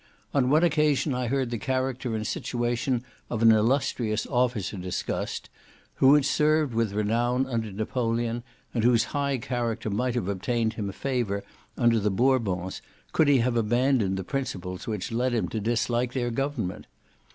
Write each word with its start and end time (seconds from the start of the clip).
On 0.33 0.49
one 0.49 0.63
occasion 0.63 1.13
I 1.13 1.27
heard 1.27 1.51
the 1.51 1.59
character 1.59 2.15
and 2.15 2.25
situation 2.25 3.03
of 3.29 3.43
an 3.43 3.51
illustrious 3.51 4.25
officer 4.25 4.75
discussed, 4.75 5.47
who 5.97 6.15
had 6.15 6.25
served 6.25 6.73
with 6.73 6.93
renown 6.93 7.45
under 7.45 7.71
Napoleon, 7.71 8.41
and 8.73 8.83
whose 8.83 9.03
high 9.13 9.37
character 9.37 9.91
might 9.91 10.15
have 10.15 10.27
obtained 10.27 10.73
him 10.73 10.91
favour 10.91 11.43
under 11.77 11.99
the 11.99 12.09
Bourbons, 12.09 12.81
could 13.13 13.27
he 13.27 13.41
have 13.45 13.55
abandoned 13.55 14.17
the 14.17 14.23
principles 14.23 14.87
which 14.87 15.11
led 15.11 15.35
him 15.35 15.47
to 15.49 15.59
dislike 15.59 16.13
their 16.13 16.31
government. 16.31 16.87